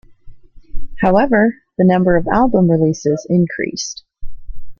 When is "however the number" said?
1.01-2.15